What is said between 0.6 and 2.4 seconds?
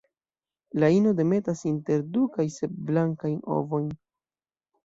La ino demetas inter du